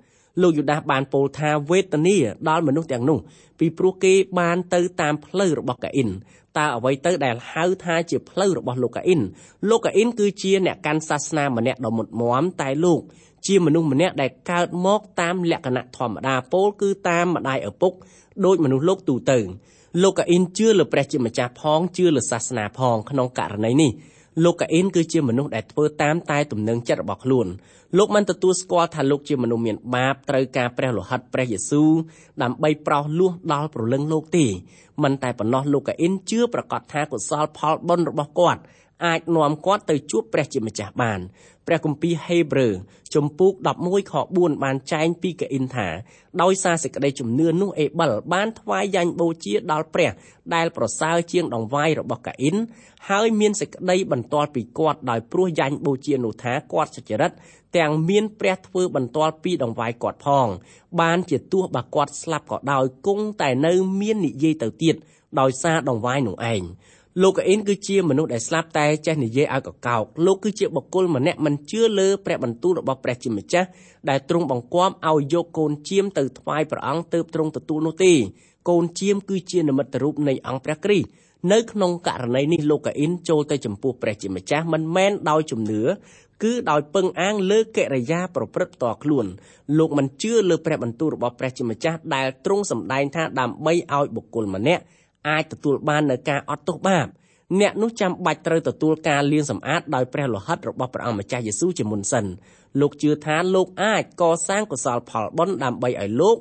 [0.43, 2.17] លោកយូដាសបានពោលថាវេទនា
[2.49, 3.19] ដល់មនុស្សទាំងនោះ
[3.59, 6.11] ពីព្រោះគេបានទៅតាមផ្លូវរបស់កាអ៊ីន
[6.59, 9.21] តើអ្វីទៅដែលហៅថាជាផ្លូវរបស់លោកកាអ៊ីន
[9.71, 13.01] លោកកាអ៊ីនគឺជាអ្នកកាន់សាសនាម្នាក់ដ៏មុតមមតែលោក
[13.47, 17.93] ជាមនុស្សម្នាក់ដែលកើតមកតាមលក្ខណៈធម្មតាពោលគឺតាមម្ដាយឪពុក
[18.45, 19.39] ដោយមនុស្សលោកទូទៅ
[20.03, 23.91] លោកកាអ៊ីនជឿលើព្រះជាម្ចាស់ផងជឿលើសាសនាផងក្នុងករណីនេះ
[24.45, 27.47] លោកកាអ៊ីនគឺជាមនុស្សដែលធ្វើតាមតែទំនឹងចិត្តរបស់ខ្លួន
[27.99, 31.91] លោកមិនទទួលស្គាល់ថាលោកជាមនុស្សមានបាបត្រូវការព្រះលោហិតព្រះយេស៊ូវ
[32.43, 34.47] ដើម្បីប្រោសលោះដល់ព្រលឹងលោកទេ
[35.03, 38.61] មិនតែប៉ុណ្ណោះលោកកាអ៊ីនជឿប្រកាសថាកុសលផលបុណ្យរបស់គាត់
[39.07, 41.21] អាចនាំគាត់ទៅជួបព្រះជាម្ចាស់បាន
[41.67, 42.75] ព្រះគម្ពីរហេព្រើរ
[43.15, 45.89] ជំពូក11ខ4បានចែងពីកអ៊ីនថា
[46.43, 50.11] ដោយសារសេចក្តីជំនឿនោះអេបិលបានថ្វាយយ៉ាញ់បូជាដល់ព្រះ
[50.55, 52.57] ដែលប្រសើរជាងដង្វាយរបស់កាអ៊ីន
[53.09, 57.33] ហើយមានសេចក្តីបន្ទាល់ពីគាត់ដោយព្រោះយ៉ាញ់បូជានោះថាគាត់សុចរិត
[57.77, 60.49] ទាំងមានព្រះធ្វើបន្ទាល់ពីដង្វាយគាត់ផង
[61.01, 64.97] បានជាទោះបើគាត់ស្លាប់ក៏ដោយគង់តែនៅមាននិយាយទៅទៀត
[65.41, 66.63] ដោយសារដង្វាយនោះឯង
[67.21, 73.69] លោកអ៊ីនគឺជាមនុស្សដែលស្លាប់តែចេះនិយាយឲ្យកកោកលោកគឺជាបុគ្គលម្នាក់មិនជឿលើព្រះបន្ទូលរបស់ព្រះជាម្ចាស់
[74.09, 78.13] ដែលទ្រង់បង្គាប់ឲ្យយកកូនជៀមទៅថ្វាយព្រះអង្គទើបទ្រង់ទទួលនោះទេ
[78.69, 81.07] កូនជៀមគឺជានិមិត្តរូបនៃអង្គព្រះគ្រីស្ទ
[81.53, 85.83] នៅក្នុងករណីនេះលោកអ៊ីនចូលទៅចំពោះព្រះជាម្ចាស់មិនមែនដោយជំនឿ
[86.43, 89.27] គឺដោយពឹងអាងលើកិរិយាប្រព្រឹត្តផ្ទាល់ខ្លួន
[89.79, 94.83] លោកមិនជឿលើព្រះបន្ទូលរបស់ព្រះជាម្ចាស់ដែលទ្រង់សម្ដែងថាដើម្បីឲ្យបុគ្គលម្នាក់
[95.29, 97.07] អាចទទួលបាននៅការអត់ទោសបាប
[97.61, 102.25] អ្នកនោះចាំបាច់ត្រូវទទួលការលាងសម្អាតដោយព្រះលោហិតរបស់ព្រះអង្គម្ចាស់យេស៊ូវជាមុនសិន
[102.81, 106.37] លោកជឿថាលោកអាចកសាងកុសលផលបុណ្យដើម្បីឲ្យលោក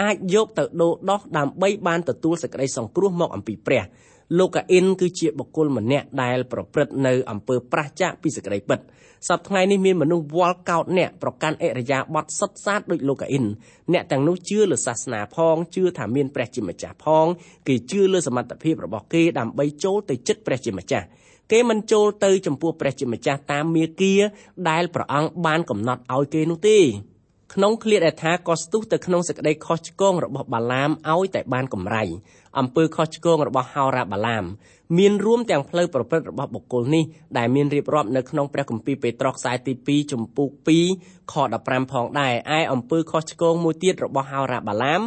[0.00, 3.82] អាចយកទៅដូរដោះដើម្បីបានទទួលសេចក្តីសង្គ្រោះមកអំពីព្រះ
[4.38, 8.80] លោកកាអ៊ីនគឺជាបុគ្គលម្នាក់ដែលប្រព្រឹត្តនៅអំពើប្រះចាកពីសេចក្តីពិត
[9.28, 13.46] សប្តាហ៍ថ្ងៃនេះមានមនុស្សវល់កោតអ្នកប្រកាន់អរិយាប័ត្រសុតសាតដូចលោកកាអ៊ីន
[13.92, 17.26] អ្នកទាំងនោះជឿលើសាសនាផងជឿថាមានព្រះជាម្ចាស់ផង
[17.66, 21.06] គេជឿលើសមត្ថភាពរបស់គេដើម្បីចូលទៅចិត្តព្រះជាម្ចាស់
[21.52, 24.14] គេមិនចូលទៅចំពោះព្រះជាម្ចាស់តាមមាគា
[24.70, 26.78] ដែលព្រះអង្គបានកំណត់ឲ្យគេនោះទេ
[27.54, 32.04] ក្នុងឃ្លាដែលថាក៏ស្ទុះទៅក្នុងសេចក្តីខុសឆ្គងរបស់បាឡាមឲ្យតែបានកម្រៃ
[32.58, 34.44] អំពើខុសឆ្គងរបស់ហោរ៉ាបាឡាម
[34.98, 37.04] មានរួមទាំងផ្លូវប្រព្រឹត្តរបស់បុគ្គលនេះ
[37.38, 40.48] ដែលមានរៀបរាប់នៅក្នុងព្រះគម្ពីរពេត្រុសខ្សែទី2ចំពុក
[40.90, 45.00] 2ខ15ផងដែរឯអំពើខុសឆ្គងមួយទៀតរបស់ហោរ៉ាបាឡាម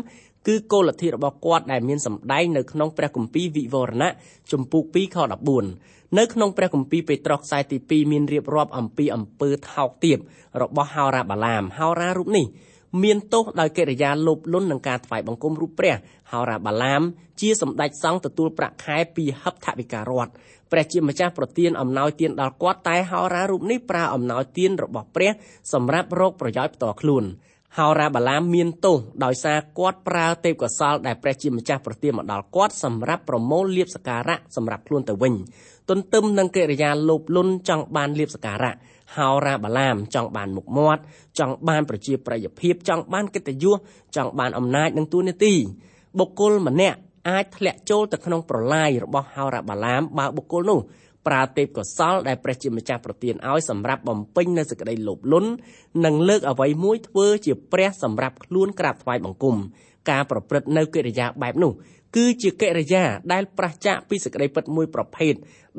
[0.47, 4.11] គឺគោលលទ្ធិរបស់គាត់ដែលមានសម្ដែងនៅក្នុងព្រះគម្ពីរវិវរណៈ
[4.51, 5.17] ចំពុក2ខ
[5.67, 10.17] 14នៅក្នុងព្រះគម្ពីរពេត្រុសខ្សែទី2មានរៀបរាប់អំពីអំពើថោកទាប
[10.61, 12.45] របស់ហោរ៉ាបាឡាមហោរ៉ារូបនេះ
[13.03, 15.95] មានទោសដោយកិរិយាលោភលន់នឹងការថ្វាយបង្គំរូបព្រះ
[16.31, 17.01] ហោរ៉ាបាឡាម
[17.41, 20.31] ជាសម្ដេចសង្ឃទទួលប្រាក់ខែពីហឹបថវិការដ្ឋ
[20.71, 25.31] ព្រះជាម្ចាស់ប្រទានអំណោយទានដល់គាត់តែហោរ៉ារូបនេះប្រើអំណោយទានរបស់ព្រះ
[25.73, 27.23] សម្រាប់រកប្រយោជន៍ផ្ទាល់ខ្លួន
[27.77, 35.33] ហោរ៉ាបាឡាមមានទោសដោយសារគាត់ប្រើទេពកោសលដែលព្រះជាម្ចាស់ប្រទានមកដល់គាត់សម្រាប់ប្រមូលលៀបសការៈសម្រាប់ខ្លួនទៅវិញ
[35.89, 38.73] ទន្ទឹមនឹងកិរិយាលោភលន់ចង់បានលៀបសការៈ
[39.15, 41.01] ហោរាបាឡាមចង់បានមុខមាត់
[41.39, 43.77] ចង់បានប្រជាប្រិយភាពចង់បានកិត្តិយស
[44.15, 45.53] ចង់បានអំណាចនិងទួនាទី
[46.19, 46.97] បុគ្គលម្នាក់
[47.29, 50.79] អាចធ្លាក់ចូលទៅក្នុងប្រឡាយរបស់ហោរាបាឡាមបើបុគ្គលនោះ
[51.27, 55.49] ប្រើទេពកោសលដែលព្រះជាម្ចាស់ប្រទានឲ្យសម្រាប់បំពេញនៅសេចក្តីលោភលន់
[56.05, 59.55] និងលើកអ្វីមួយធ្វើជាព្រះសម្រាប់ខ្លួនក្រាបថ្វាយបង្គំ
[60.09, 61.71] ការប្រព្រឹត្តនៅកិរិយាបែបនោះ
[62.15, 65.33] គឺជាកិរិយាដែលប្រះចាកពីសេចក្តីពិតមួយប្រភេទ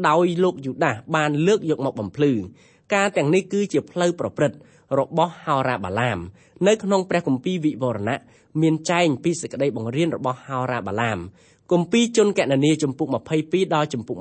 [0.09, 2.33] ដោយលោកយូដាសបានលើកយកមកបំភ្លឺ
[2.95, 4.57] ការទាំងនេះគឺជាផ្លូវប្រព្រឹត្ត
[4.99, 6.19] របស់ហោរាបាឡាម
[6.67, 8.19] នៅក្នុងព្រះគម្ពីរវិវរណៈ
[8.63, 11.19] មានចែងពីសេចក្តីបង្រៀនរបស់ហោរាបាឡាម
[11.73, 13.07] គម្ពីរជនកណនីចំពុក
[13.41, 14.17] 22ដល់ចំពុក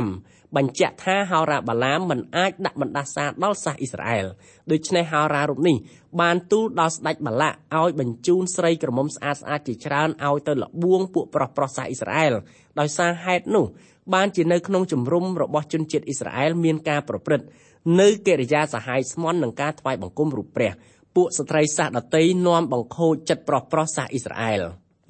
[0.00, 4.26] 25បញ្ជាក់ថាហោរាបាឡាមមិនអាចដាក់បណ្ដាសាដល់សាសអ៊ីស្រាអែល
[4.70, 5.76] ដូច្នេះហោរារូបនេះ
[6.20, 12.34] បានទូលដល់ស្ដេចបាឡាក់ឲ្យបញ្ជូនស្រីក្រមុំស្អាតស្អាតជាច្រើនឲ្យទៅលបួងពួកប្រុសប្រុសសាសអ៊ីស្រាអែល
[12.80, 13.66] ដោយសារហេតុនោះ
[14.14, 17.46] បានជានៅក្នុងជំរំរបស់ជនជាតិអ៊ីស្រាអែលមានការប្រព្រឹត្ត
[18.00, 20.72] នៅកិរិយាសហាយស្មន់នឹងការថ្វាយបង្គំរូបព្រះ
[21.16, 24.62] ពួកស្ត្រីសាសដតីនាំបង្ខូចចិត្តប្រុសប្រុសសាសអ៊ីស្រាអែល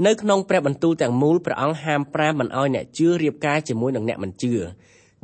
[0.07, 4.55] នៅក្នុងព្រះបន្ទូលទាំងមូលព្រះអង្គហាមប្រាមមិនឲ្យអ្នកជឿរៀបការជាមួយនឹងអ្នកមិនជឿ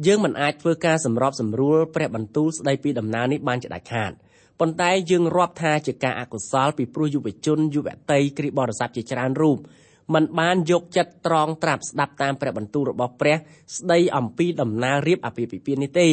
[0.07, 4.13] យើងមិនអាចធ្វើការសម្របសម្រួលព្រះបន្ទូលស្ដីពីដំណើរនេះបានជាដាច់ខាត
[4.61, 9.59] ប៉ុន្តែយើងរាប់ថាជាការអកុសលពីព្រោះយុវជនយុវតីគ្រីបរិស័ទជាច្រើនរូប
[10.15, 13.37] មិនបានយកចិត្តត្រង់ត្រាប់ស្ដាប់តាមព្រះបន្ទូលរបស់ព្រះ
[13.77, 16.09] ស្ដីអំពីដំណើររៀបអាពាហ៍ពិពាហ៍នេះទេ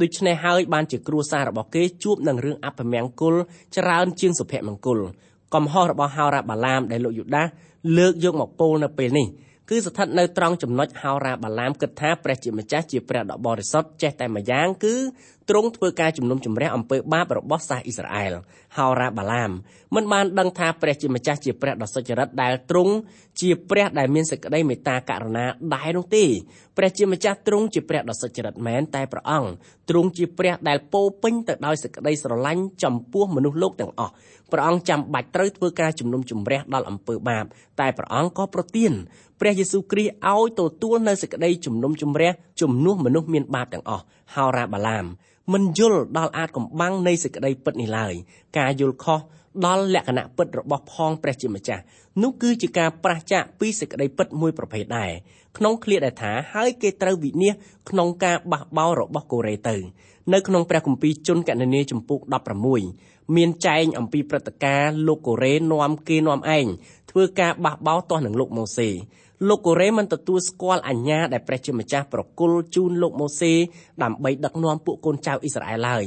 [0.00, 3.34] ដូច្នេះហើយបានជាគ្រួសាររបស់គេជួបនឹងរឿងអពមង្គល
[3.76, 4.98] ច្រើនជាងសុភមង្គល
[5.54, 7.46] កំហុសរបស់ហោរ៉ាបាឡាមដែលលោកយូដាស
[7.98, 9.26] លើកយកមកពោលនៅពេលនេះ
[9.68, 14.94] គឺស្ថិតនៅត្រង់ចំណុចហោរាបាឡាមគិតថាព្រះជាម្ចាស់ជាព្រះដ៏បរិសុទ្ធចេះតែម្យ៉ាងគឺ
[15.50, 18.34] ទ្រង់ធ្វើការជំនុំជម្រះអំពើបាបរបស់សាសអ៊ីស្រាអែល
[18.76, 19.50] ហោរាបាឡាម
[19.94, 22.94] មិនបានដឹងថាព្រះជាម្ចាស់ជាព្រះដ៏សុចរិតដែលទ្រង់
[23.40, 26.24] ជាព្រះដែលមានសេចក្តីមេត្តាករុណាដែរនោះទេ
[26.76, 29.50] ព្រះជាម្ចាស់ទ្រង់ជាព្រះដ៏សុចរិតមែនតែព្រះអង្គ
[29.90, 34.12] ទ្រង់ជាព្រះដែលពោពេញទៅដោយសេចក្តីស្រឡាញ់ចំពោះមនុស្សលោកទាំងអស់
[34.52, 37.44] ព្រះអង្គចាំបាច់ត្រូវធ្វើការជំនុំជម្រះដល់អំពើបាប
[37.80, 38.92] តែព្រះអង្គក៏ប្រទាន
[39.40, 42.30] ព្រះយេស៊ូវគ្រីស្ទឲ្យទទួលនៅសេចក្តីជំនុំជម្រះ
[42.60, 45.06] ជំនួសមនុស្សមានបាបទាំងអស់ហោរ៉ាបាឡាម
[45.52, 48.14] មិនយល់ដល់អាចកំបាំងនៃសេចក្តីពិតនេះឡើយ
[48.58, 49.20] ការយល់ខុស
[49.66, 51.82] ដល់លក្ខណៈពិតរបស់ផងព្រះជាម្ចាស់
[52.22, 55.10] នោះគឺជាការប្រះចាកពីសេចក្តីពិតមួយប្រភេទដែរ
[55.56, 59.76] ក្នុងឃ្លាដែលថាហើយគេត្រូវវិនិច្ឆ័យក្នុងការបះបោររបស់កូរ៉េទៅ
[60.32, 62.20] នៅក្នុងព្រះគម្ពីរជនកណនីចំពុក
[62.78, 66.66] 16មានចែងអំពីព្រឹត្តិការណ៍លោកកូរ៉េនាំគេនាំឯង
[67.10, 68.88] ធ្វើការបះបោរទាស់នឹងលោកម៉ូសេ
[69.46, 73.52] លោកកូរ៉េមិនទទួលស្គាល់អញ្ញាដែលព្រះជាម្ចាស់ប្រគល់ជូនលោកម៉ូសេ
[74.02, 76.04] ដើម្បីដឹកនាំពួកកូនចៅអ៊ីស្រាអែលឡើយ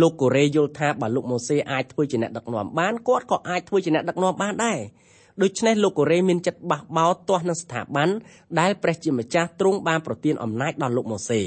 [0.00, 4.78] លោកកូរ៉េយល់ថាបើលោកម៉ូសេអាចធ្វើជាអ្នកដឹកនាំបានគាត់ក៏អាចធ្វើជាអ្នកដឹកនាំបានដែរ
[5.42, 8.08] ដូច្នេះលោកកូរ៉េមានចិត្តបះបោរទាស់នឹងស្ថាប័ន
[8.60, 11.40] ដែលព្រះជាម្ចាស់ទ្រង់បានប្រទានអំណាចដល់លោកម៉ូសេ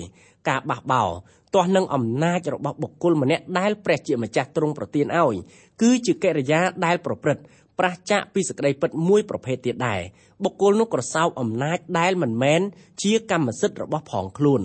[0.49, 1.09] ការបះបោរ
[1.55, 5.35] ទាស់នឹងអំណាចរបស់បុគ្គលម្នាក់ដែលព្រះជាម្ចាស់ទ្រង់ប្រទានឲ្យ
[5.81, 7.43] គឺជាកិរិយាដែលប្រព្រឹត្ត
[7.79, 10.01] ប្រះចាកពីសក្តីពិតមួយប្រភេទទៀតដែរ
[10.43, 12.61] បុគ្គលនោះក្រសោបអំណាចដែលមិនមែន
[13.03, 14.61] ជាកម្មសិទ្ធិរបស់ផងខ្លួន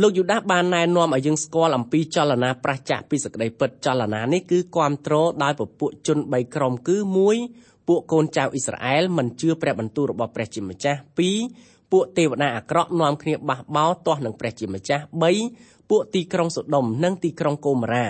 [0.00, 6.96] លោកយូដាសបានណែនាំឲ្យយើងស្គាល់អំពីចលនាប្រះចាកពីសក្តីពិតចលនានេះគឺគ្រប់គ្រងដោយពពួកជន3ក្រុមគឺ
[7.42, 10.98] 1ពួកកូនចៅអ៊ីស្រាអែលមិនជឿព្រះបន្ទូលរបស់ព្រះជាម្ចាស់
[11.44, 15.02] 2ពួកទេវតាអាក្រក់នាំគ្នាបះបោទាស់នឹងព្រះជាម្ចាស់
[15.46, 18.06] 3ពួកទីក្រុងសូដុំនិងទីក្រុងកូម៉ារ៉ា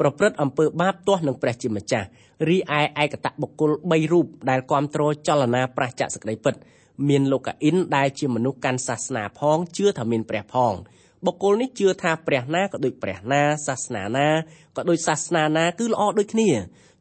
[0.00, 2.06] ប្រព្រឹត្តអំពើបាបទាស់នឹងព្រះជាម្ចាស់
[2.48, 6.54] រីឯឯកតបុគ្គល3រូបដែលគ្រប់គ្រងចលនាប្រះចាក់សក្តិពិត
[7.08, 10.72] មានលោកកាអ៊ីនដែលជាមនុស្សកាន់សាសនាផងជឿថាមានព្រះផង
[11.24, 14.28] បុគ្គលនេះជឿថាព្រះណាក៏ដូចព្រះណាសាសនាណា
[14.76, 16.50] ក៏ដូចសាសនាណាគឺល្អដូចគ្នា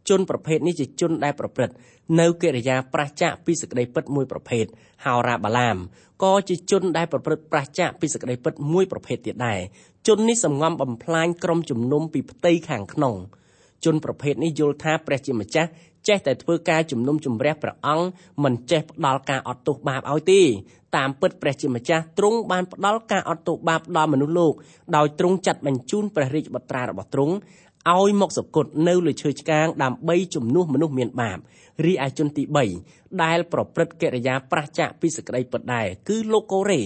[0.09, 1.75] ជនប្រភេទនេះជាជនដែលប្រព្រឹត្ត
[2.19, 4.65] នៅកិរិយាប្រះចាកពីសក្តីពិតមួយប្រភេទ
[5.05, 5.77] ហោរាបាឡាម
[6.23, 9.59] ក៏ជាជនដែលប្រព្រឹត្តប្រះចាកពីសក្តីពិតមួយប្រភេទទៀតដែរ
[10.07, 13.15] ជននេះសំងំបំផ្លាញក្រុមជំនុំពីផ្ទៃខាងក្នុង
[13.85, 15.69] ជនប្រភេទនេះយល់ថាព្រះជាម្ចាស់
[16.07, 18.05] ចេះតែធ្វើការជំនុំជម្រះព្រះអង្គ
[18.43, 20.41] មិនចេះផ្ដល់ការអត់ទោសបាបឲ្យទេ
[20.95, 24.53] តាមពិតព្រះជាម្ចាស់ទ្រង់បានផ្ដល់ការអត់ទោសបាបដល់មនុស្សលោក
[24.95, 27.33] ដោយទ្រង់ចាត់បញ្ជូនព្រះរាជបុត្រារបស់ទ្រង់
[27.91, 31.37] ឲ្យមកសគត់នៅលើឈើឆ្កាងដើម្បីជំនួសមនុស្សមានបាប
[31.85, 32.43] រីឯជនទី
[32.81, 36.81] 3ដែលប្រព្រឹត្តកិរិយាប្រះចាកពីសក្តីពិតដែរគឺលោកកូរ៉េ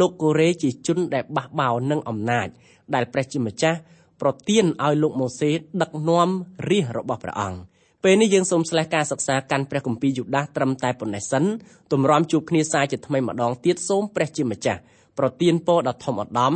[0.00, 2.48] លោកកូរ៉េជាជនដែលបះបោរនឹងអំណាច
[2.94, 3.78] ដែលព្រះជាម្ចាស់
[4.24, 5.50] ប្រទានឲ្យលោកម៉ូសេ
[5.82, 6.28] ដឹកនាំ
[6.70, 7.58] រាជរបស់ព្រះអង្គ
[8.04, 11.44] ពេលនេះយើងសូមស្លេះការសិក្សាកាន់ព្រះគម្ពីរយូដាសត្រឹមតែប៉ុណ្ណេះសិន
[11.92, 14.80] ទម្រាំជួបគ្នាសាជាថ្មីម្ដងទៀតសូមព្រះជាម្ចាស់
[15.18, 16.52] ប្រទានពរដ៏ធំឧត្តម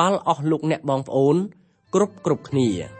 [0.00, 1.36] ដល់អស់លោកអ្នកបងប្អូន
[1.94, 2.99] គ្រប់គ្រប់គ្នា